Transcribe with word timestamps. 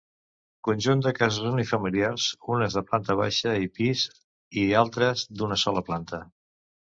Conjunt 0.67 1.01
de 1.07 1.11
cases 1.17 1.43
unifamiliars, 1.49 2.29
unes 2.55 2.77
de 2.79 2.83
planta 2.87 3.17
baixa 3.19 3.53
i 3.65 3.69
pis 3.77 4.05
i 4.61 4.63
altres, 4.81 5.27
d'una 5.43 5.59
sola 5.65 5.85
planta. 5.91 6.23